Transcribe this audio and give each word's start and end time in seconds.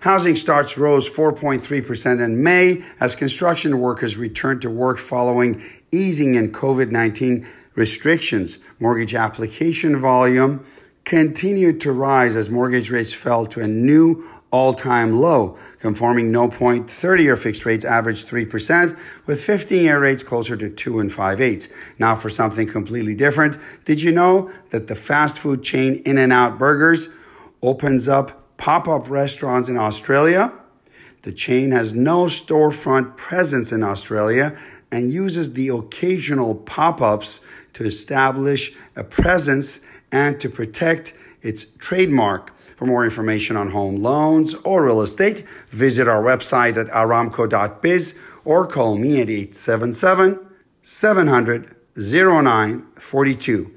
Housing 0.00 0.34
starts 0.34 0.78
rose 0.78 1.10
4.3% 1.10 2.24
in 2.24 2.42
May 2.42 2.82
as 3.00 3.14
construction 3.14 3.80
workers 3.80 4.16
returned 4.16 4.62
to 4.62 4.70
work 4.70 4.98
following 4.98 5.62
easing 5.92 6.34
in 6.36 6.52
COVID 6.52 6.90
19 6.90 7.46
restrictions. 7.74 8.58
Mortgage 8.78 9.14
application 9.14 9.98
volume 9.98 10.64
continued 11.04 11.80
to 11.82 11.92
rise 11.92 12.34
as 12.34 12.48
mortgage 12.48 12.90
rates 12.90 13.12
fell 13.12 13.46
to 13.46 13.60
a 13.60 13.68
new 13.68 14.26
all 14.50 14.72
time 14.74 15.14
low. 15.14 15.56
Conforming 15.78 16.30
no 16.30 16.48
point 16.48 16.90
30 16.90 17.22
year 17.22 17.36
fixed 17.36 17.66
rates 17.66 17.84
averaged 17.84 18.26
3%, 18.26 18.98
with 19.26 19.42
15 19.42 19.82
year 19.82 20.00
rates 20.00 20.22
closer 20.22 20.56
to 20.56 20.70
2 20.70 20.98
and 20.98 21.12
5 21.12 21.40
eighths. 21.40 21.68
Now, 21.98 22.16
for 22.16 22.30
something 22.30 22.66
completely 22.66 23.14
different, 23.14 23.58
did 23.84 24.02
you 24.02 24.12
know 24.12 24.50
that 24.70 24.86
the 24.86 24.96
fast 24.96 25.38
food 25.38 25.62
chain 25.62 25.96
In 26.06 26.18
N 26.18 26.32
Out 26.32 26.58
Burgers 26.58 27.10
opens 27.62 28.08
up 28.08 28.39
pop 28.60 28.86
up 28.86 29.08
restaurants 29.08 29.70
in 29.70 29.78
Australia? 29.78 30.52
The 31.22 31.32
chain 31.32 31.70
has 31.70 31.94
no 31.94 32.26
storefront 32.26 33.16
presence 33.16 33.72
in 33.72 33.82
Australia 33.82 34.54
and 34.92 35.10
uses 35.10 35.54
the 35.54 35.68
occasional 35.68 36.54
pop 36.54 37.00
ups 37.00 37.40
to 37.72 37.84
establish 37.84 38.76
a 38.94 39.02
presence 39.02 39.80
and 40.12 40.38
to 40.40 40.50
protect 40.50 41.14
its 41.40 41.64
trademark. 41.78 42.52
For 42.76 42.84
more 42.84 43.02
information 43.04 43.56
on 43.56 43.70
home 43.70 44.02
loans 44.02 44.54
or 44.56 44.84
real 44.84 45.00
estate, 45.00 45.40
visit 45.68 46.06
our 46.06 46.22
website 46.22 46.76
at 46.76 46.88
aramco.biz 46.88 48.18
or 48.44 48.66
call 48.66 48.96
me 48.96 49.22
at 49.22 49.30
877 49.30 50.38
700 50.82 51.76
0942. 51.96 53.76